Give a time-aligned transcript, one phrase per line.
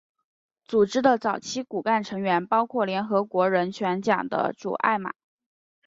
[0.65, 5.13] 组织的早期骨干成员包括联合国人权奖得主艾玛。